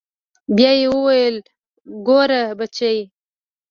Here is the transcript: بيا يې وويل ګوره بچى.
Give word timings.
بيا 0.55 0.71
يې 0.79 0.87
وويل 0.95 1.35
ګوره 2.07 2.41
بچى. 2.59 2.97